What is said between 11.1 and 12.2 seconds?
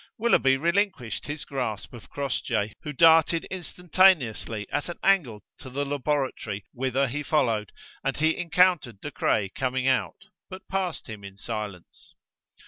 in silence.